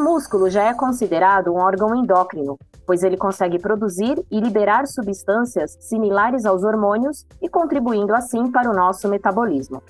músculo 0.00 0.50
já 0.50 0.64
é 0.64 0.74
considerado 0.74 1.52
um 1.52 1.58
órgão 1.58 1.94
endócrino, 1.94 2.58
pois 2.86 3.02
ele 3.02 3.16
consegue 3.16 3.58
produzir 3.58 4.24
e 4.30 4.40
liberar 4.40 4.86
substâncias 4.86 5.76
similares 5.80 6.44
aos 6.44 6.64
hormônios 6.64 7.26
e 7.40 7.48
contribuindo 7.48 8.14
assim 8.14 8.50
para 8.50 8.68
o 8.68 8.74
nosso 8.74 9.08
metabolismo. 9.08 9.82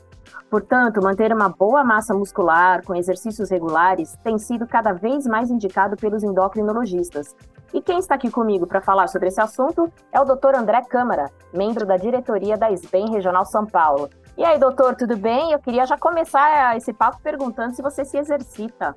Portanto, 0.51 1.01
manter 1.01 1.33
uma 1.33 1.49
boa 1.49 1.85
massa 1.85 2.13
muscular 2.13 2.85
com 2.85 2.95
exercícios 2.95 3.51
regulares 3.51 4.19
tem 4.25 4.37
sido 4.37 4.67
cada 4.67 4.93
vez 4.93 5.25
mais 5.25 5.49
indicado 5.49 5.97
pelos 5.97 6.25
endocrinologistas. 6.25 7.35
E 7.73 7.81
quem 7.81 8.01
está 8.01 8.17
aqui 8.17 8.31
comigo 8.31 8.67
para 8.67 8.81
falar 8.81 9.07
sobre 9.07 9.29
esse 9.29 9.41
assunto 9.41 9.91
é 10.13 10.21
o 10.21 10.25
Dr. 10.25 10.57
André 10.57 10.83
Câmara, 10.83 11.31
membro 11.55 11.87
da 11.87 11.97
diretoria 11.97 12.59
da 12.59 12.71
SBEM 12.73 13.13
Regional 13.13 13.47
São 13.47 13.65
Paulo. 13.65 14.11
E 14.37 14.45
aí, 14.45 14.59
doutor, 14.59 14.97
tudo 14.97 15.17
bem? 15.17 15.53
Eu 15.53 15.61
queria 15.61 15.87
já 15.87 15.97
começar 15.97 16.77
esse 16.77 16.93
papo 16.93 17.21
perguntando 17.23 17.77
se 17.77 17.83
você 17.83 18.05
se 18.05 18.19
exercita. 18.19 18.97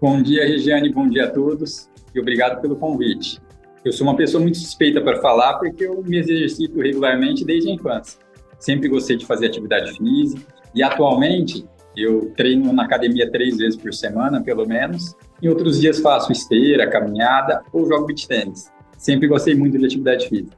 Bom 0.00 0.22
dia, 0.22 0.46
Regiane, 0.46 0.92
bom 0.92 1.08
dia 1.08 1.24
a 1.24 1.28
todos 1.28 1.90
e 2.14 2.20
obrigado 2.20 2.60
pelo 2.60 2.76
convite. 2.76 3.40
Eu 3.84 3.92
sou 3.92 4.06
uma 4.06 4.16
pessoa 4.16 4.40
muito 4.40 4.56
suspeita 4.56 5.00
para 5.00 5.20
falar 5.20 5.58
porque 5.58 5.84
eu 5.86 6.00
me 6.04 6.18
exercito 6.18 6.80
regularmente 6.80 7.44
desde 7.44 7.68
a 7.68 7.74
infância. 7.74 8.20
Sempre 8.60 8.88
gostei 8.88 9.16
de 9.16 9.26
fazer 9.26 9.46
atividade 9.46 9.98
física 9.98 10.40
e 10.72 10.84
atualmente 10.84 11.66
eu 11.96 12.32
treino 12.36 12.72
na 12.72 12.84
academia 12.84 13.28
três 13.28 13.56
vezes 13.56 13.76
por 13.76 13.92
semana, 13.92 14.40
pelo 14.40 14.64
menos. 14.64 15.16
Em 15.42 15.48
outros 15.48 15.80
dias 15.80 15.98
faço 15.98 16.30
esteira, 16.30 16.88
caminhada 16.88 17.64
ou 17.72 17.84
jogo 17.88 18.06
beach 18.06 18.28
tênis. 18.28 18.70
Sempre 18.96 19.26
gostei 19.26 19.56
muito 19.56 19.76
de 19.78 19.84
atividade 19.84 20.28
física. 20.28 20.56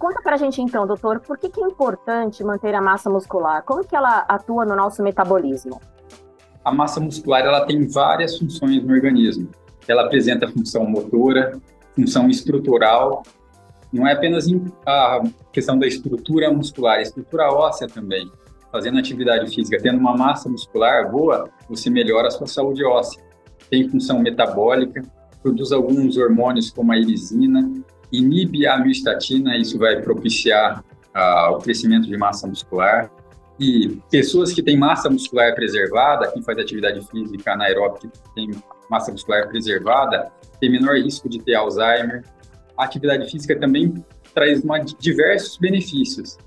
Conta 0.00 0.22
pra 0.22 0.38
gente 0.38 0.62
então, 0.62 0.86
doutor, 0.86 1.20
por 1.20 1.36
que, 1.36 1.50
que 1.50 1.62
é 1.62 1.66
importante 1.66 2.42
manter 2.42 2.74
a 2.74 2.80
massa 2.80 3.10
muscular? 3.10 3.62
Como 3.62 3.86
que 3.86 3.94
ela 3.94 4.20
atua 4.20 4.64
no 4.64 4.74
nosso 4.74 5.02
metabolismo? 5.02 5.78
A 6.64 6.72
massa 6.72 6.98
muscular 6.98 7.42
ela 7.42 7.66
tem 7.66 7.86
várias 7.86 8.38
funções 8.38 8.82
no 8.82 8.94
organismo. 8.94 9.50
Ela 9.86 10.06
apresenta 10.06 10.48
função 10.48 10.86
motora, 10.86 11.60
função 11.94 12.30
estrutural. 12.30 13.22
Não 13.92 14.06
é 14.06 14.14
apenas 14.14 14.46
a 14.86 15.20
questão 15.52 15.78
da 15.78 15.86
estrutura 15.86 16.50
muscular, 16.50 16.96
a 16.96 17.02
estrutura 17.02 17.52
óssea 17.52 17.86
também. 17.86 18.32
Fazendo 18.72 18.98
atividade 18.98 19.54
física, 19.54 19.76
tendo 19.82 19.98
uma 19.98 20.16
massa 20.16 20.48
muscular 20.48 21.10
boa, 21.10 21.50
você 21.68 21.90
melhora 21.90 22.28
a 22.28 22.30
sua 22.30 22.46
saúde 22.46 22.82
óssea. 22.82 23.22
Tem 23.68 23.86
função 23.86 24.18
metabólica, 24.20 25.02
produz 25.42 25.72
alguns 25.72 26.16
hormônios 26.16 26.70
como 26.70 26.90
a 26.90 26.96
irisina, 26.96 27.70
inibe 28.12 28.66
a 28.66 28.78
miostatina, 28.78 29.56
isso 29.56 29.78
vai 29.78 30.00
propiciar 30.00 30.84
uh, 31.14 31.54
o 31.54 31.58
crescimento 31.58 32.06
de 32.06 32.16
massa 32.16 32.46
muscular. 32.46 33.10
E 33.58 34.00
pessoas 34.10 34.52
que 34.52 34.62
têm 34.62 34.76
massa 34.76 35.10
muscular 35.10 35.54
preservada, 35.54 36.30
quem 36.32 36.42
faz 36.42 36.58
atividade 36.58 37.06
física 37.08 37.52
anaeróbica, 37.52 38.08
que 38.08 38.34
tem 38.34 38.50
massa 38.88 39.12
muscular 39.12 39.48
preservada, 39.48 40.32
tem 40.58 40.70
menor 40.70 40.96
risco 40.96 41.28
de 41.28 41.42
ter 41.42 41.54
Alzheimer. 41.54 42.24
A 42.76 42.84
atividade 42.84 43.30
física 43.30 43.58
também 43.58 44.02
traz 44.34 44.62
uma, 44.64 44.78
diversos 44.78 45.58
benefícios 45.58 46.38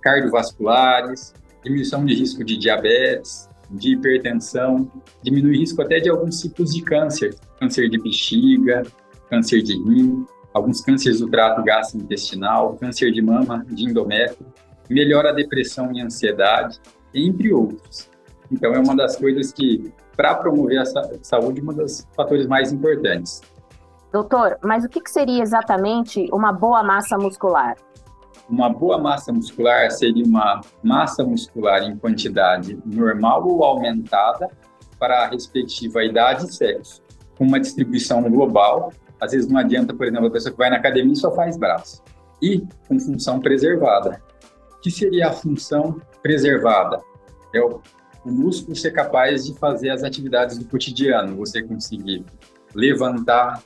cardiovasculares, 0.00 1.34
diminuição 1.64 2.04
de 2.04 2.14
risco 2.14 2.44
de 2.44 2.56
diabetes, 2.56 3.48
de 3.70 3.94
hipertensão, 3.94 4.90
diminui 5.22 5.58
risco 5.58 5.82
até 5.82 6.00
de 6.00 6.08
alguns 6.08 6.40
tipos 6.40 6.72
de 6.72 6.82
câncer, 6.82 7.34
câncer 7.58 7.88
de 7.88 7.98
bexiga, 7.98 8.82
câncer 9.28 9.62
de 9.62 9.74
rim 9.74 10.24
alguns 10.52 10.80
cânceres 10.80 11.20
do 11.20 11.28
trato 11.28 11.62
gastrointestinal, 11.62 12.76
câncer 12.76 13.12
de 13.12 13.22
mama, 13.22 13.64
de 13.68 13.84
endométrio, 13.84 14.46
melhora 14.88 15.30
a 15.30 15.32
depressão 15.32 15.92
e 15.92 16.00
ansiedade, 16.00 16.80
entre 17.14 17.52
outros. 17.52 18.08
Então, 18.50 18.74
é 18.74 18.78
uma 18.78 18.96
das 18.96 19.16
coisas 19.16 19.52
que, 19.52 19.92
para 20.16 20.34
promover 20.34 20.80
a 20.80 20.84
saúde, 21.22 21.62
um 21.62 21.72
dos 21.72 22.06
fatores 22.16 22.46
mais 22.46 22.72
importantes. 22.72 23.40
Doutor, 24.12 24.58
mas 24.62 24.84
o 24.84 24.88
que 24.88 25.00
seria 25.08 25.40
exatamente 25.40 26.28
uma 26.32 26.52
boa 26.52 26.82
massa 26.82 27.16
muscular? 27.16 27.76
Uma 28.48 28.68
boa 28.68 28.98
massa 28.98 29.32
muscular 29.32 29.88
seria 29.92 30.24
uma 30.24 30.60
massa 30.82 31.22
muscular 31.22 31.84
em 31.84 31.96
quantidade 31.96 32.76
normal 32.84 33.46
ou 33.46 33.62
aumentada 33.62 34.50
para 34.98 35.24
a 35.24 35.28
respectiva 35.28 36.04
idade 36.04 36.46
e 36.46 36.52
sexo, 36.52 37.00
com 37.38 37.44
uma 37.44 37.60
distribuição 37.60 38.20
global 38.22 38.92
às 39.20 39.32
vezes 39.32 39.48
não 39.48 39.60
adianta, 39.60 39.92
por 39.92 40.06
exemplo, 40.06 40.26
a 40.26 40.30
pessoa 40.30 40.50
que 40.50 40.58
vai 40.58 40.70
na 40.70 40.76
academia 40.76 41.12
e 41.12 41.16
só 41.16 41.30
faz 41.32 41.56
braço. 41.56 42.02
E 42.40 42.66
com 42.88 42.98
função 42.98 43.38
preservada. 43.38 44.22
O 44.76 44.80
que 44.80 44.90
seria 44.90 45.28
a 45.28 45.32
função 45.32 46.00
preservada? 46.22 47.00
É 47.54 47.60
o, 47.60 47.82
o 48.24 48.30
músculo 48.30 48.74
ser 48.74 48.92
capaz 48.92 49.44
de 49.44 49.54
fazer 49.58 49.90
as 49.90 50.02
atividades 50.02 50.56
do 50.56 50.64
cotidiano, 50.64 51.36
você 51.36 51.62
conseguir 51.62 52.24
levantar, 52.74 53.62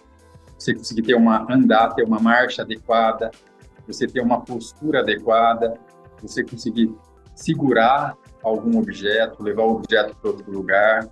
você 0.58 0.74
conseguir 0.74 1.02
ter 1.02 1.14
uma 1.14 1.46
andar, 1.52 1.94
ter 1.94 2.02
uma 2.02 2.18
marcha 2.18 2.62
adequada, 2.62 3.30
você 3.86 4.08
ter 4.08 4.20
uma 4.20 4.40
postura 4.40 5.00
adequada, 5.00 5.78
você 6.20 6.42
conseguir 6.42 6.92
segurar 7.36 8.16
algum 8.42 8.78
objeto, 8.78 9.42
levar 9.42 9.62
o 9.62 9.76
objeto 9.76 10.16
para 10.16 10.30
outro 10.30 10.50
lugar, 10.50 11.08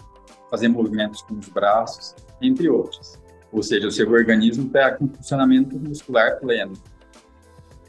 fazer 0.51 0.69
movimentos 0.69 1.23
com 1.23 1.35
os 1.39 1.49
braços, 1.49 2.15
entre 2.41 2.69
outros 2.69 3.22
ou 3.53 3.63
seja, 3.63 3.87
o 3.87 3.91
seu 3.91 4.11
organismo 4.11 4.67
está 4.67 4.93
com 4.93 5.07
funcionamento 5.07 5.79
muscular 5.79 6.39
pleno. 6.41 6.73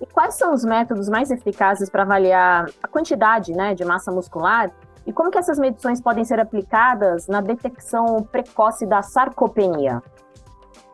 E 0.01 0.05
quais 0.05 0.35
são 0.35 0.53
os 0.53 0.65
métodos 0.65 1.07
mais 1.07 1.31
eficazes 1.31 1.89
para 1.89 2.03
avaliar 2.03 2.69
a 2.81 2.87
quantidade 2.87 3.53
né, 3.53 3.73
de 3.73 3.85
massa 3.85 4.11
muscular 4.11 4.69
e 5.07 5.13
como 5.13 5.31
que 5.31 5.37
essas 5.37 5.57
medições 5.57 6.01
podem 6.01 6.23
ser 6.25 6.39
aplicadas 6.39 7.27
na 7.27 7.41
detecção 7.41 8.23
precoce 8.23 8.85
da 8.85 9.01
sarcopenia? 9.01 10.01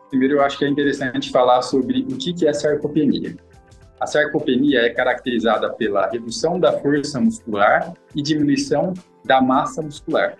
Primeiro, 0.08 0.34
eu 0.34 0.42
acho 0.42 0.58
que 0.58 0.64
é 0.64 0.68
interessante 0.68 1.30
falar 1.30 1.62
sobre 1.62 2.06
o 2.10 2.16
que 2.16 2.46
é 2.46 2.52
sarcopenia. 2.52 3.36
A 4.00 4.06
sarcopenia 4.06 4.80
é 4.80 4.90
caracterizada 4.90 5.70
pela 5.70 6.08
redução 6.08 6.58
da 6.58 6.72
força 6.72 7.20
muscular 7.20 7.92
e 8.14 8.22
diminuição 8.22 8.94
da 9.24 9.40
massa 9.40 9.82
muscular. 9.82 10.36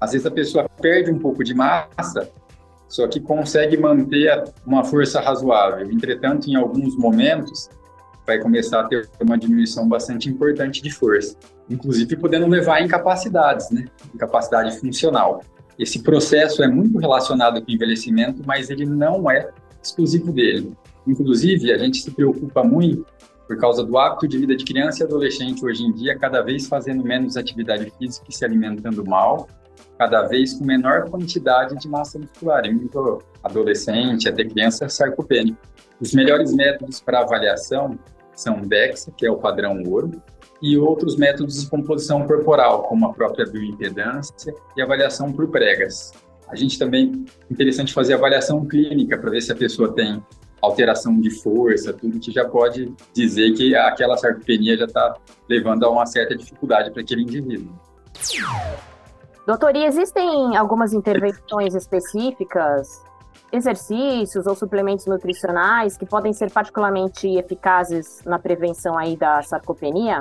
Às 0.00 0.12
vezes 0.12 0.26
a 0.26 0.30
pessoa 0.30 0.68
perde 0.80 1.10
um 1.10 1.18
pouco 1.18 1.44
de 1.44 1.54
massa, 1.54 2.28
só 2.88 3.06
que 3.08 3.20
consegue 3.20 3.76
manter 3.76 4.44
uma 4.66 4.84
força 4.84 5.20
razoável. 5.20 5.90
Entretanto, 5.90 6.48
em 6.48 6.54
alguns 6.54 6.96
momentos, 6.96 7.68
vai 8.26 8.38
começar 8.38 8.80
a 8.80 8.84
ter 8.84 9.08
uma 9.20 9.38
diminuição 9.38 9.88
bastante 9.88 10.28
importante 10.28 10.82
de 10.82 10.90
força, 10.90 11.36
inclusive 11.70 12.16
podendo 12.16 12.46
levar 12.46 12.76
a 12.76 12.82
incapacidades, 12.82 13.70
né? 13.70 13.86
Incapacidade 14.14 14.78
funcional. 14.78 15.42
Esse 15.78 16.02
processo 16.02 16.62
é 16.62 16.68
muito 16.68 16.98
relacionado 16.98 17.60
com 17.62 17.70
o 17.70 17.74
envelhecimento, 17.74 18.42
mas 18.46 18.70
ele 18.70 18.86
não 18.86 19.30
é 19.30 19.50
exclusivo 19.82 20.32
dele. 20.32 20.72
Inclusive, 21.06 21.70
a 21.72 21.78
gente 21.78 21.98
se 21.98 22.10
preocupa 22.10 22.64
muito 22.64 23.06
por 23.46 23.56
causa 23.58 23.84
do 23.84 23.96
hábito 23.96 24.26
de 24.26 24.38
vida 24.38 24.56
de 24.56 24.64
criança 24.64 25.02
e 25.02 25.06
adolescente 25.06 25.64
hoje 25.64 25.84
em 25.84 25.92
dia, 25.92 26.18
cada 26.18 26.42
vez 26.42 26.66
fazendo 26.66 27.04
menos 27.04 27.36
atividade 27.36 27.92
física 27.96 28.26
e 28.28 28.34
se 28.34 28.44
alimentando 28.44 29.04
mal, 29.04 29.48
cada 29.98 30.22
vez 30.22 30.54
com 30.54 30.64
menor 30.64 31.08
quantidade 31.08 31.76
de 31.76 31.88
massa 31.88 32.18
muscular, 32.18 32.64
e 32.66 32.72
muito 32.72 33.22
adolescente, 33.42 34.28
até 34.28 34.44
criança 34.44 34.88
sarcopênico. 34.88 35.58
Os 36.00 36.12
melhores 36.12 36.52
métodos 36.54 37.00
para 37.00 37.20
avaliação 37.20 37.98
são 38.34 38.60
DEXA, 38.60 39.12
que 39.16 39.26
é 39.26 39.30
o 39.30 39.38
padrão 39.38 39.82
ouro, 39.86 40.22
e 40.60 40.76
outros 40.76 41.16
métodos 41.16 41.62
de 41.62 41.70
composição 41.70 42.26
corporal, 42.26 42.82
como 42.84 43.06
a 43.06 43.12
própria 43.12 43.46
bioimpedância 43.46 44.54
e 44.76 44.82
avaliação 44.82 45.32
por 45.32 45.48
pregas. 45.48 46.12
A 46.48 46.54
gente 46.54 46.78
também, 46.78 47.24
interessante 47.50 47.92
fazer 47.92 48.14
avaliação 48.14 48.64
clínica 48.64 49.18
para 49.18 49.30
ver 49.30 49.40
se 49.40 49.50
a 49.50 49.56
pessoa 49.56 49.92
tem 49.92 50.22
alteração 50.62 51.18
de 51.20 51.30
força, 51.30 51.92
tudo 51.92 52.18
que 52.18 52.30
já 52.30 52.44
pode 52.44 52.92
dizer 53.12 53.52
que 53.52 53.74
aquela 53.74 54.16
sarcopenia 54.16 54.76
já 54.76 54.84
está 54.84 55.16
levando 55.48 55.84
a 55.84 55.90
uma 55.90 56.06
certa 56.06 56.36
dificuldade 56.36 56.90
para 56.90 57.02
aquele 57.02 57.22
indivíduo. 57.22 57.72
Doutor, 59.46 59.76
e 59.76 59.84
existem 59.84 60.56
algumas 60.56 60.92
intervenções 60.92 61.72
específicas, 61.72 63.04
exercícios 63.52 64.44
ou 64.44 64.56
suplementos 64.56 65.06
nutricionais 65.06 65.96
que 65.96 66.04
podem 66.04 66.32
ser 66.32 66.50
particularmente 66.50 67.28
eficazes 67.28 68.22
na 68.24 68.40
prevenção 68.40 68.98
aí 68.98 69.16
da 69.16 69.40
sarcopenia? 69.42 70.18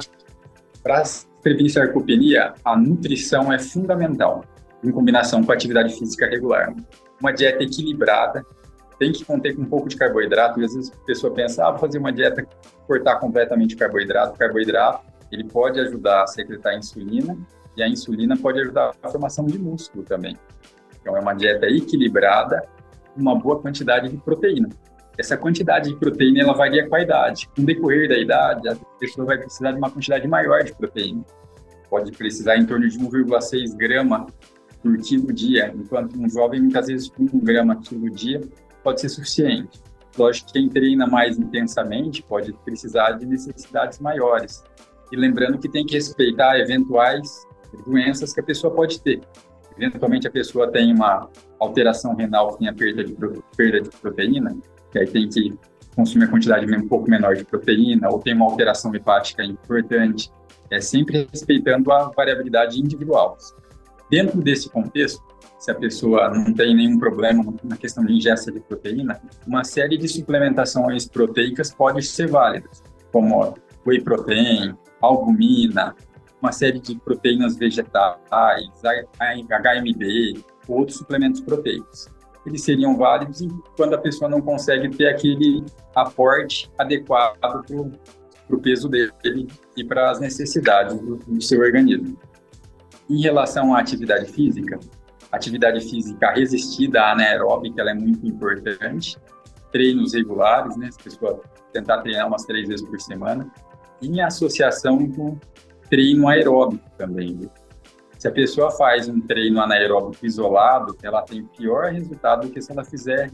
Para 0.83 1.01
prevenir 1.41 1.71
sarcopenia, 1.71 2.53
a 2.63 2.77
nutrição 2.77 3.51
é 3.51 3.57
fundamental, 3.57 4.43
em 4.83 4.91
combinação 4.91 5.43
com 5.43 5.51
a 5.51 5.55
atividade 5.55 5.97
física 5.97 6.27
regular. 6.27 6.75
Uma 7.19 7.31
dieta 7.31 7.63
equilibrada, 7.63 8.45
tem 8.99 9.11
que 9.11 9.25
conter 9.25 9.59
um 9.59 9.65
pouco 9.65 9.89
de 9.89 9.97
carboidrato, 9.97 10.61
e 10.61 10.65
às 10.65 10.75
vezes 10.75 10.91
a 10.91 11.05
pessoa 11.05 11.33
pensa, 11.33 11.65
ah, 11.65 11.71
vou 11.71 11.79
fazer 11.79 11.97
uma 11.97 12.13
dieta, 12.13 12.47
cortar 12.85 13.15
completamente 13.15 13.73
o 13.73 13.77
carboidrato. 13.77 14.35
O 14.35 14.37
carboidrato, 14.37 15.03
ele 15.31 15.45
pode 15.45 15.79
ajudar 15.79 16.23
a 16.23 16.27
secretar 16.27 16.77
insulina, 16.77 17.35
e 17.77 17.83
a 17.83 17.87
insulina 17.87 18.37
pode 18.37 18.59
ajudar 18.61 18.91
a 19.01 19.09
formação 19.09 19.45
de 19.45 19.57
músculo 19.59 20.03
também. 20.03 20.37
Então, 20.99 21.15
é 21.15 21.19
uma 21.19 21.33
dieta 21.33 21.67
equilibrada, 21.67 22.61
uma 23.15 23.35
boa 23.35 23.59
quantidade 23.59 24.09
de 24.09 24.17
proteína. 24.17 24.69
Essa 25.17 25.37
quantidade 25.37 25.89
de 25.89 25.95
proteína 25.95 26.41
ela 26.41 26.53
varia 26.53 26.87
com 26.89 26.95
a 26.95 27.01
idade. 27.01 27.47
Com 27.55 27.61
o 27.61 27.65
decorrer 27.65 28.09
da 28.09 28.17
idade, 28.17 28.67
a 28.67 28.75
pessoa 28.99 29.25
vai 29.25 29.37
precisar 29.37 29.71
de 29.71 29.77
uma 29.77 29.89
quantidade 29.89 30.27
maior 30.27 30.63
de 30.63 30.73
proteína. 30.73 31.23
pode 31.89 32.11
precisar 32.11 32.57
em 32.57 32.65
torno 32.65 32.87
de 32.89 32.99
1,6 32.99 33.75
grama 33.75 34.27
por 34.81 34.97
quilo 34.97 35.31
dia, 35.31 35.73
enquanto 35.73 36.19
um 36.19 36.29
jovem, 36.29 36.61
muitas 36.61 36.87
vezes, 36.87 37.09
com 37.09 37.23
1 37.23 37.39
grama 37.39 37.75
quilo 37.77 38.09
dia 38.09 38.41
pode 38.83 39.01
ser 39.01 39.09
suficiente. 39.09 39.81
Lógico 40.17 40.47
que 40.47 40.53
quem 40.53 40.69
treina 40.69 41.07
mais 41.07 41.37
intensamente 41.37 42.21
pode 42.21 42.53
precisar 42.63 43.13
de 43.13 43.25
necessidades 43.25 43.99
maiores. 43.99 44.63
E 45.11 45.15
lembrando 45.15 45.57
que 45.57 45.67
tem 45.67 45.85
que 45.85 45.95
respeitar 45.95 46.59
eventuais 46.59 47.45
doenças 47.83 48.33
que 48.33 48.39
a 48.39 48.43
pessoa 48.43 48.73
pode 48.73 49.01
ter. 49.01 49.21
Eventualmente 49.77 50.27
a 50.27 50.31
pessoa 50.31 50.71
tem 50.71 50.93
uma 50.93 51.29
alteração 51.59 52.15
renal, 52.15 52.55
tem 52.57 52.67
a 52.67 52.73
perda 52.73 53.03
de, 53.03 53.15
perda 53.57 53.81
de 53.81 53.89
proteína, 53.89 54.55
que 54.91 54.99
aí 54.99 55.07
tem 55.07 55.27
que 55.27 55.53
consumir 55.95 56.25
a 56.25 56.27
quantidade 56.27 56.65
um 56.73 56.87
pouco 56.87 57.09
menor 57.09 57.35
de 57.35 57.45
proteína, 57.45 58.09
ou 58.09 58.19
tem 58.19 58.33
uma 58.33 58.45
alteração 58.45 58.93
hepática 58.93 59.43
importante, 59.43 60.31
é 60.69 60.81
sempre 60.81 61.27
respeitando 61.31 61.91
a 61.91 62.09
variabilidade 62.09 62.79
individual. 62.79 63.37
Dentro 64.09 64.41
desse 64.41 64.69
contexto, 64.69 65.23
se 65.57 65.71
a 65.71 65.75
pessoa 65.75 66.29
não 66.29 66.53
tem 66.53 66.75
nenhum 66.75 66.99
problema 66.99 67.43
na 67.63 67.77
questão 67.77 68.05
de 68.05 68.13
ingesta 68.13 68.51
de 68.51 68.59
proteína, 68.59 69.19
uma 69.47 69.63
série 69.63 69.97
de 69.97 70.07
suplementações 70.07 71.07
proteicas 71.07 71.73
pode 71.73 72.03
ser 72.03 72.27
válidas, 72.27 72.83
como 73.11 73.55
whey 73.85 74.01
protein, 74.01 74.75
albumina, 75.01 75.95
uma 76.45 76.51
série 76.51 76.79
de 76.79 76.95
proteínas 76.99 77.57
vegetais, 77.57 78.19
HMB, 79.19 80.43
outros 80.67 80.97
suplementos 80.97 81.41
proteicos. 81.41 82.07
Eles 82.45 82.63
seriam 82.63 82.95
válidos 82.95 83.39
quando 83.75 83.95
a 83.95 83.97
pessoa 83.97 84.29
não 84.29 84.39
consegue 84.39 84.95
ter 84.95 85.07
aquele 85.07 85.65
aporte 85.95 86.71
adequado 86.77 87.39
para 87.39 88.55
o 88.55 88.59
peso 88.61 88.87
dele 88.87 89.47
e 89.75 89.83
para 89.83 90.11
as 90.11 90.19
necessidades 90.19 90.99
do, 90.99 91.17
do 91.17 91.41
seu 91.41 91.59
organismo. 91.59 92.17
Em 93.09 93.21
relação 93.21 93.73
à 93.73 93.79
atividade 93.79 94.31
física, 94.31 94.79
atividade 95.31 95.81
física 95.89 96.31
resistida 96.31 97.03
anaeróbica 97.11 97.81
ela 97.81 97.91
é 97.91 97.95
muito 97.95 98.25
importante. 98.27 99.17
Treinos 99.71 100.13
regulares, 100.13 100.77
né? 100.77 100.89
A 100.97 101.03
pessoa 101.03 101.41
tentar 101.73 102.01
treinar 102.01 102.27
umas 102.27 102.45
três 102.45 102.67
vezes 102.67 102.87
por 102.87 103.01
semana. 103.01 103.51
Em 104.01 104.21
associação 104.21 105.11
com 105.11 105.37
treino 105.89 106.27
aeróbico 106.27 106.89
também. 106.97 107.35
Viu? 107.37 107.49
Se 108.17 108.27
a 108.27 108.31
pessoa 108.31 108.71
faz 108.71 109.07
um 109.07 109.21
treino 109.21 109.61
anaeróbico 109.61 110.25
isolado, 110.25 110.97
ela 111.03 111.21
tem 111.21 111.45
pior 111.45 111.91
resultado 111.91 112.47
do 112.47 112.53
que 112.53 112.61
se 112.61 112.71
ela 112.71 112.83
fizer 112.83 113.31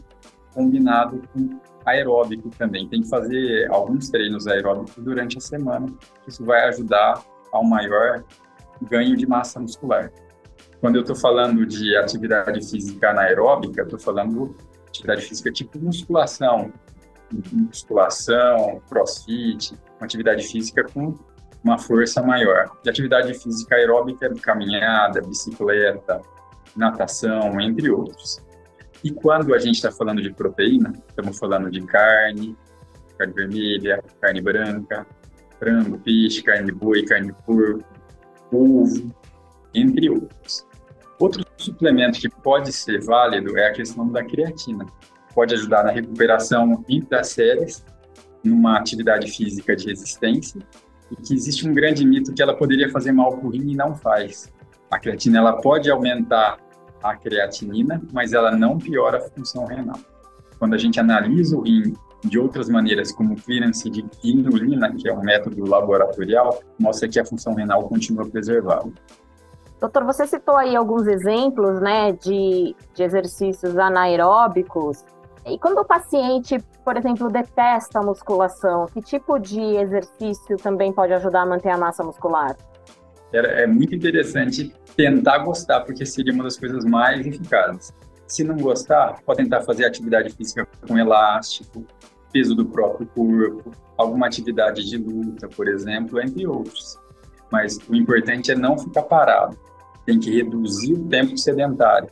combinado 0.54 1.22
com 1.32 1.58
aeróbico 1.84 2.50
também. 2.50 2.88
Tem 2.88 3.02
que 3.02 3.08
fazer 3.08 3.70
alguns 3.70 4.10
treinos 4.10 4.46
aeróbicos 4.46 5.02
durante 5.02 5.38
a 5.38 5.40
semana. 5.40 5.86
Isso 6.26 6.44
vai 6.44 6.68
ajudar 6.68 7.22
ao 7.52 7.64
maior 7.64 8.24
ganho 8.82 9.16
de 9.16 9.26
massa 9.26 9.60
muscular. 9.60 10.12
Quando 10.80 10.96
eu 10.96 11.02
estou 11.02 11.16
falando 11.16 11.64
de 11.64 11.96
atividade 11.96 12.60
física 12.68 13.10
anaeróbica, 13.10 13.82
estou 13.82 13.98
falando 13.98 14.56
de 14.56 14.88
atividade 14.88 15.22
física 15.22 15.52
tipo 15.52 15.78
musculação, 15.78 16.72
musculação, 17.52 18.82
crossfit, 18.88 19.74
atividade 20.00 20.42
física 20.44 20.84
com 20.84 21.14
uma 21.62 21.78
força 21.78 22.22
maior. 22.22 22.70
De 22.82 22.90
atividade 22.90 23.34
física 23.34 23.76
aeróbica, 23.76 24.32
caminhada, 24.40 25.20
bicicleta, 25.20 26.20
natação, 26.76 27.60
entre 27.60 27.90
outros. 27.90 28.42
E 29.04 29.10
quando 29.10 29.54
a 29.54 29.58
gente 29.58 29.76
está 29.76 29.90
falando 29.90 30.22
de 30.22 30.32
proteína, 30.32 30.92
estamos 31.08 31.38
falando 31.38 31.70
de 31.70 31.80
carne, 31.82 32.56
carne 33.18 33.32
vermelha, 33.32 34.02
carne 34.20 34.40
branca, 34.40 35.06
frango, 35.58 35.98
peixe, 35.98 36.42
carne 36.42 36.72
boi, 36.72 37.04
carne 37.04 37.32
porco, 37.44 37.84
ovo, 38.52 39.14
entre 39.74 40.08
outros. 40.10 40.66
Outro 41.18 41.44
suplemento 41.56 42.20
que 42.20 42.28
pode 42.28 42.72
ser 42.72 43.00
válido 43.04 43.56
é 43.56 43.68
a 43.68 43.72
questão 43.72 44.10
da 44.10 44.24
creatina. 44.24 44.86
Pode 45.34 45.54
ajudar 45.54 45.84
na 45.84 45.90
recuperação 45.90 46.84
intraséries, 46.88 47.84
numa 48.42 48.76
atividade 48.76 49.30
física 49.30 49.76
de 49.76 49.86
resistência, 49.86 50.60
e 51.12 51.16
que 51.16 51.34
existe 51.34 51.68
um 51.68 51.74
grande 51.74 52.04
mito 52.06 52.32
que 52.32 52.42
ela 52.42 52.56
poderia 52.56 52.90
fazer 52.90 53.12
mal 53.12 53.36
para 53.36 53.46
o 53.46 53.50
rim 53.50 53.70
e 53.70 53.76
não 53.76 53.94
faz. 53.94 54.52
A 54.90 54.98
creatina 54.98 55.38
ela 55.38 55.60
pode 55.60 55.90
aumentar 55.90 56.58
a 57.02 57.16
creatinina, 57.16 58.02
mas 58.12 58.32
ela 58.32 58.50
não 58.50 58.78
piora 58.78 59.18
a 59.18 59.20
função 59.20 59.64
renal. 59.66 59.98
Quando 60.58 60.74
a 60.74 60.78
gente 60.78 60.98
analisa 60.98 61.56
o 61.56 61.62
rim 61.62 61.94
de 62.24 62.38
outras 62.38 62.68
maneiras, 62.68 63.10
como 63.10 63.34
clearance 63.34 63.88
de 63.90 64.04
inulina, 64.22 64.94
que 64.94 65.08
é 65.08 65.12
um 65.12 65.22
método 65.22 65.68
laboratorial, 65.68 66.60
mostra 66.78 67.08
que 67.08 67.18
a 67.18 67.24
função 67.24 67.54
renal 67.54 67.88
continua 67.88 68.28
preservada. 68.28 68.90
Doutor, 69.80 70.04
você 70.04 70.26
citou 70.28 70.56
aí 70.56 70.76
alguns 70.76 71.08
exemplos, 71.08 71.80
né, 71.80 72.12
de, 72.12 72.76
de 72.94 73.02
exercícios 73.02 73.76
anaeróbicos. 73.76 75.04
E 75.46 75.58
quando 75.58 75.78
o 75.78 75.84
paciente, 75.84 76.58
por 76.84 76.96
exemplo, 76.96 77.28
detesta 77.28 77.98
a 77.98 78.02
musculação, 78.02 78.86
que 78.86 79.00
tipo 79.00 79.38
de 79.38 79.60
exercício 79.60 80.56
também 80.56 80.92
pode 80.92 81.12
ajudar 81.12 81.42
a 81.42 81.46
manter 81.46 81.70
a 81.70 81.76
massa 81.76 82.04
muscular? 82.04 82.56
É, 83.32 83.64
é 83.64 83.66
muito 83.66 83.94
interessante 83.94 84.72
tentar 84.96 85.38
gostar, 85.38 85.80
porque 85.80 86.06
seria 86.06 86.32
uma 86.32 86.44
das 86.44 86.56
coisas 86.56 86.84
mais 86.84 87.26
eficazes. 87.26 87.92
Se 88.26 88.44
não 88.44 88.56
gostar, 88.56 89.20
pode 89.26 89.42
tentar 89.42 89.62
fazer 89.62 89.84
atividade 89.84 90.30
física 90.30 90.66
com 90.86 90.96
elástico, 90.96 91.84
peso 92.32 92.54
do 92.54 92.64
próprio 92.64 93.06
corpo, 93.08 93.72
alguma 93.98 94.26
atividade 94.26 94.88
de 94.88 94.96
luta, 94.96 95.48
por 95.48 95.68
exemplo, 95.68 96.20
entre 96.20 96.46
outros. 96.46 96.98
Mas 97.50 97.76
o 97.88 97.94
importante 97.94 98.52
é 98.52 98.54
não 98.54 98.78
ficar 98.78 99.02
parado 99.02 99.58
tem 100.04 100.18
que 100.18 100.30
reduzir 100.30 100.94
o 100.94 101.08
tempo 101.08 101.36
sedentário. 101.36 102.08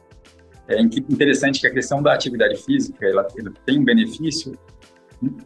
É 0.71 0.81
interessante 0.81 1.61
que 1.61 1.67
a 1.67 1.73
questão 1.73 2.01
da 2.01 2.15
atividade 2.15 2.57
física 2.57 3.05
ela, 3.05 3.27
tem 3.67 3.81
um 3.81 3.85
benefício 3.85 4.57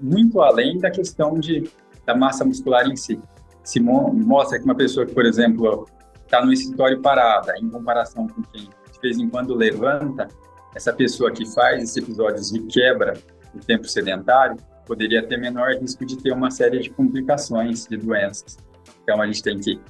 muito 0.01 0.41
além 0.43 0.79
da 0.79 0.91
questão 0.91 1.35
de, 1.35 1.69
da 2.05 2.15
massa 2.15 2.45
muscular 2.45 2.87
em 2.87 2.95
si. 2.95 3.19
Se 3.63 3.81
mo 3.81 4.13
mostra 4.13 4.59
que 4.59 4.65
uma 4.67 4.75
pessoa 4.75 5.07
que, 5.07 5.15
por 5.15 5.25
exemplo, 5.25 5.89
está 6.23 6.45
no 6.45 6.53
escritório 6.53 7.01
parada, 7.01 7.55
em 7.59 7.71
comparação 7.71 8.29
com 8.29 8.43
quem 8.43 8.65
de 8.65 9.01
vez 9.01 9.19
em 9.19 9.29
quando 9.29 9.55
levanta, 9.55 10.29
essa 10.75 10.93
pessoa 10.93 11.33
que 11.33 11.47
faz 11.55 11.83
esses 11.83 11.97
episódios 11.97 12.51
de 12.51 12.61
quebra 12.63 13.15
o 13.55 13.59
tempo 13.61 13.89
sedentário 13.89 14.57
poderia 14.87 15.27
ter 15.27 15.39
menor 15.39 15.73
risco 15.77 16.05
de 16.05 16.19
ter 16.19 16.33
uma 16.33 16.51
série 16.51 16.81
de 16.81 16.91
complicações 16.91 17.87
de 17.87 17.97
doenças. 17.97 18.59
Então, 19.03 19.23
a 19.23 19.27
gente 19.27 19.43
tem 19.43 19.59
que 19.59 19.81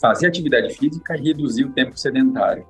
fazer 0.00 0.26
atividade 0.26 0.74
física 0.74 1.16
e 1.16 1.22
reduzir 1.22 1.64
o 1.64 1.72
tempo 1.72 1.96
sedentário. 1.98 2.66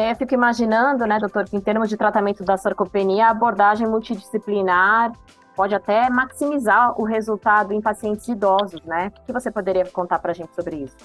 E 0.00 0.02
aí 0.02 0.12
eu 0.12 0.16
fico 0.16 0.32
imaginando, 0.32 1.06
né, 1.06 1.18
doutor, 1.18 1.44
que 1.44 1.54
em 1.54 1.60
termos 1.60 1.86
de 1.86 1.94
tratamento 1.94 2.42
da 2.42 2.56
sarcopenia, 2.56 3.26
a 3.26 3.30
abordagem 3.32 3.86
multidisciplinar 3.86 5.12
pode 5.54 5.74
até 5.74 6.08
maximizar 6.08 6.98
o 6.98 7.04
resultado 7.04 7.74
em 7.74 7.82
pacientes 7.82 8.26
idosos, 8.26 8.80
né? 8.86 9.12
O 9.20 9.26
que 9.26 9.30
você 9.30 9.50
poderia 9.50 9.84
contar 9.84 10.18
para 10.18 10.30
a 10.30 10.34
gente 10.34 10.54
sobre 10.54 10.76
isso? 10.84 10.96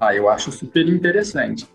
Ah, 0.00 0.14
eu 0.14 0.30
acho 0.30 0.50
super 0.50 0.88
interessante. 0.88 1.68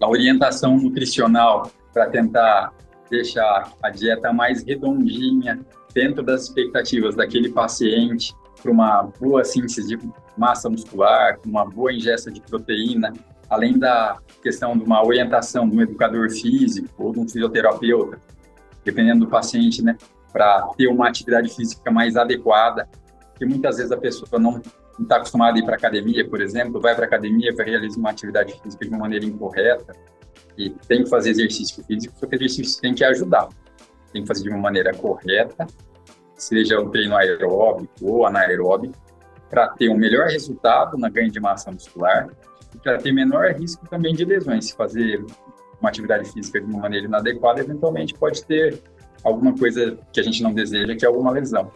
A 0.00 0.08
orientação 0.08 0.78
nutricional 0.78 1.70
para 1.92 2.08
tentar 2.08 2.72
deixar 3.10 3.70
a 3.82 3.90
dieta 3.90 4.32
mais 4.32 4.64
redondinha 4.64 5.60
dentro 5.92 6.22
das 6.22 6.44
expectativas 6.44 7.16
daquele 7.16 7.50
paciente 7.50 8.34
para 8.62 8.72
uma 8.72 9.02
boa 9.20 9.44
síntese 9.44 9.86
de 9.86 9.98
massa 10.38 10.70
muscular, 10.70 11.38
uma 11.44 11.66
boa 11.66 11.92
ingesta 11.92 12.30
de 12.30 12.40
proteína, 12.40 13.12
além 13.48 13.78
da 13.78 14.18
questão 14.42 14.76
de 14.76 14.84
uma 14.84 15.04
orientação 15.04 15.68
de 15.68 15.76
um 15.76 15.80
educador 15.80 16.30
físico 16.30 16.88
ou 16.98 17.12
de 17.12 17.20
um 17.20 17.28
fisioterapeuta, 17.28 18.20
dependendo 18.84 19.24
do 19.24 19.30
paciente, 19.30 19.82
né, 19.82 19.96
para 20.32 20.68
ter 20.76 20.86
uma 20.88 21.08
atividade 21.08 21.54
física 21.54 21.90
mais 21.90 22.16
adequada, 22.16 22.88
que 23.36 23.44
muitas 23.44 23.76
vezes 23.76 23.92
a 23.92 23.96
pessoa 23.96 24.38
não 24.38 24.60
está 24.98 25.16
acostumada 25.16 25.56
a 25.56 25.60
ir 25.60 25.64
para 25.64 25.76
academia, 25.76 26.28
por 26.28 26.40
exemplo, 26.40 26.80
vai 26.80 26.94
para 26.94 27.06
academia, 27.06 27.54
vai 27.54 27.66
realizar 27.66 27.98
uma 27.98 28.10
atividade 28.10 28.60
física 28.60 28.84
de 28.84 28.90
uma 28.90 29.00
maneira 29.00 29.24
incorreta 29.24 29.94
e 30.56 30.70
tem 30.70 31.04
que 31.04 31.10
fazer 31.10 31.30
exercício 31.30 31.84
físico, 31.84 32.14
só 32.18 32.26
que 32.26 32.34
exercício 32.34 32.80
tem 32.80 32.94
que 32.94 33.04
ajudar, 33.04 33.48
tem 34.12 34.22
que 34.22 34.28
fazer 34.28 34.42
de 34.42 34.50
uma 34.50 34.58
maneira 34.58 34.92
correta 34.92 35.66
seja 36.38 36.80
o 36.80 36.88
treino 36.88 37.16
aeróbico 37.16 37.92
ou 38.02 38.26
anaeróbico, 38.26 38.94
para 39.50 39.68
ter 39.68 39.88
um 39.88 39.96
melhor 39.96 40.28
resultado 40.28 40.96
na 40.96 41.08
ganho 41.08 41.30
de 41.30 41.40
massa 41.40 41.70
muscular 41.70 42.28
para 42.82 42.98
ter 42.98 43.12
menor 43.12 43.52
risco 43.52 43.88
também 43.88 44.14
de 44.14 44.24
lesões. 44.24 44.66
Se 44.66 44.74
fazer 44.74 45.24
uma 45.80 45.88
atividade 45.88 46.30
física 46.30 46.60
de 46.60 46.66
uma 46.66 46.80
maneira 46.80 47.06
inadequada, 47.06 47.60
eventualmente 47.60 48.14
pode 48.14 48.44
ter 48.44 48.82
alguma 49.22 49.56
coisa 49.56 49.98
que 50.12 50.20
a 50.20 50.22
gente 50.22 50.42
não 50.42 50.52
deseja, 50.52 50.94
que 50.96 51.04
é 51.04 51.08
alguma 51.08 51.30
lesão. 51.30 51.70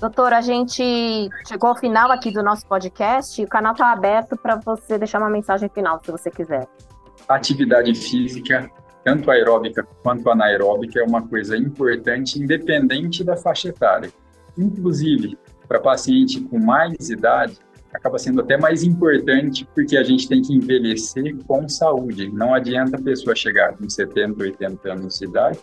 Doutor, 0.00 0.32
a 0.32 0.40
gente 0.40 1.30
chegou 1.46 1.70
ao 1.70 1.76
final 1.76 2.10
aqui 2.10 2.32
do 2.32 2.42
nosso 2.42 2.66
podcast. 2.66 3.42
O 3.42 3.48
canal 3.48 3.72
está 3.72 3.92
aberto 3.92 4.36
para 4.36 4.56
você 4.56 4.98
deixar 4.98 5.18
uma 5.18 5.30
mensagem 5.30 5.68
final, 5.68 6.00
se 6.04 6.10
você 6.10 6.28
quiser. 6.30 6.66
Atividade 7.28 7.94
física 7.94 8.68
tanto 9.04 9.30
aeróbica 9.30 9.86
quanto 10.02 10.30
anaeróbica, 10.30 11.00
é 11.00 11.04
uma 11.04 11.26
coisa 11.26 11.56
importante, 11.56 12.40
independente 12.40 13.24
da 13.24 13.36
faixa 13.36 13.68
etária. 13.68 14.10
Inclusive, 14.56 15.38
para 15.72 15.80
paciente 15.80 16.38
com 16.38 16.58
mais 16.58 17.08
idade, 17.08 17.56
acaba 17.94 18.18
sendo 18.18 18.42
até 18.42 18.58
mais 18.58 18.82
importante 18.82 19.66
porque 19.74 19.96
a 19.96 20.04
gente 20.04 20.28
tem 20.28 20.42
que 20.42 20.52
envelhecer 20.54 21.34
com 21.46 21.66
saúde. 21.66 22.30
Não 22.30 22.52
adianta 22.52 22.98
a 22.98 23.00
pessoa 23.00 23.34
chegar 23.34 23.74
com 23.76 23.88
70, 23.88 24.42
80 24.42 24.92
anos 24.92 25.18
de 25.18 25.24
idade 25.24 25.58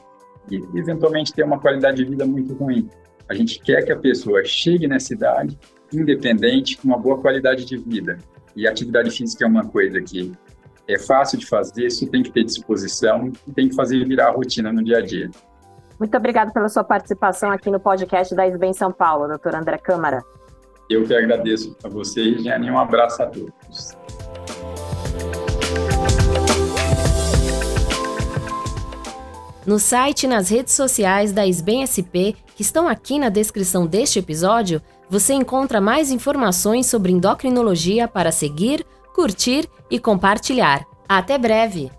e 0.49 0.55
eventualmente 0.75 1.31
ter 1.31 1.43
uma 1.43 1.59
qualidade 1.59 1.97
de 1.97 2.09
vida 2.09 2.25
muito 2.25 2.55
ruim. 2.55 2.89
A 3.29 3.35
gente 3.35 3.59
quer 3.59 3.83
que 3.83 3.91
a 3.91 3.97
pessoa 3.97 4.43
chegue 4.43 4.87
nessa 4.87 5.13
idade 5.13 5.55
independente, 5.93 6.77
com 6.77 6.87
uma 6.87 6.97
boa 6.97 7.19
qualidade 7.19 7.65
de 7.65 7.77
vida. 7.77 8.17
E 8.55 8.67
atividade 8.67 9.11
física 9.11 9.45
é 9.45 9.47
uma 9.47 9.65
coisa 9.65 10.01
que 10.01 10.31
é 10.87 10.97
fácil 10.97 11.37
de 11.37 11.45
fazer, 11.45 11.85
isso 11.85 12.07
tem 12.07 12.23
que 12.23 12.31
ter 12.31 12.43
disposição 12.43 13.31
e 13.47 13.51
tem 13.51 13.69
que 13.69 13.75
fazer 13.75 14.03
virar 14.05 14.31
rotina 14.31 14.73
no 14.73 14.83
dia 14.83 14.97
a 14.97 15.01
dia. 15.01 15.29
Muito 15.99 16.15
obrigada 16.15 16.51
pela 16.51 16.69
sua 16.69 16.83
participação 16.83 17.51
aqui 17.51 17.69
no 17.69 17.79
podcast 17.79 18.33
da 18.33 18.47
SBEM 18.47 18.73
São 18.73 18.91
Paulo, 18.91 19.27
doutor 19.27 19.53
André 19.53 19.77
Câmara. 19.77 20.23
Eu 20.89 21.03
que 21.03 21.13
agradeço 21.13 21.75
a 21.83 21.89
vocês, 21.89 22.41
Jane. 22.41 22.71
Um 22.71 22.79
abraço 22.79 23.21
a 23.21 23.27
todos. 23.27 23.97
No 29.67 29.77
site 29.77 30.23
e 30.23 30.27
nas 30.27 30.49
redes 30.49 30.73
sociais 30.73 31.31
da 31.31 31.45
SBEM 31.45 31.85
SP, 31.85 32.33
que 32.55 32.63
estão 32.63 32.87
aqui 32.87 33.19
na 33.19 33.29
descrição 33.29 33.85
deste 33.85 34.17
episódio, 34.17 34.81
você 35.09 35.33
encontra 35.33 35.79
mais 35.79 36.11
informações 36.11 36.87
sobre 36.87 37.11
endocrinologia 37.11 38.07
para 38.07 38.31
seguir, 38.31 38.83
curtir 39.13 39.69
e 39.91 39.99
compartilhar. 39.99 40.87
Até 41.07 41.37
breve! 41.37 41.91